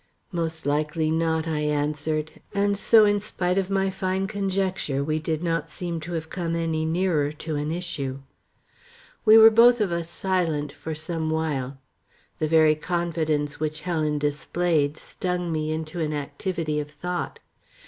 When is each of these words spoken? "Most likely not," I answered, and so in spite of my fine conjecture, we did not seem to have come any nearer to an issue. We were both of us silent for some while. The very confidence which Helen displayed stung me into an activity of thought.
"Most 0.31 0.65
likely 0.65 1.11
not," 1.11 1.47
I 1.47 1.59
answered, 1.59 2.41
and 2.55 2.75
so 2.75 3.05
in 3.05 3.19
spite 3.19 3.59
of 3.59 3.69
my 3.69 3.91
fine 3.91 4.25
conjecture, 4.25 5.03
we 5.03 5.19
did 5.19 5.43
not 5.43 5.69
seem 5.69 5.99
to 5.99 6.13
have 6.13 6.27
come 6.27 6.55
any 6.55 6.85
nearer 6.85 7.31
to 7.33 7.55
an 7.55 7.69
issue. 7.71 8.17
We 9.25 9.37
were 9.37 9.51
both 9.51 9.79
of 9.79 9.91
us 9.91 10.09
silent 10.09 10.71
for 10.71 10.95
some 10.95 11.29
while. 11.29 11.77
The 12.39 12.47
very 12.47 12.73
confidence 12.73 13.59
which 13.59 13.81
Helen 13.81 14.17
displayed 14.17 14.97
stung 14.97 15.51
me 15.51 15.71
into 15.71 15.99
an 15.99 16.13
activity 16.13 16.79
of 16.79 16.89
thought. 16.89 17.37